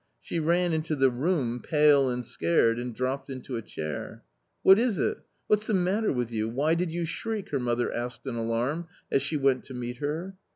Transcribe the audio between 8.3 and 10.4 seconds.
alarm, as she went to meet her.